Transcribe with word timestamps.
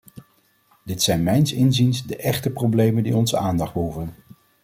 Dit 0.83 1.01
zijn 1.01 1.23
mijns 1.23 1.53
inziens 1.53 2.05
de 2.05 2.15
echte 2.15 2.49
problemen 2.49 3.03
die 3.03 3.15
onze 3.15 3.37
aandacht 3.37 3.73
behoeven. 3.73 4.15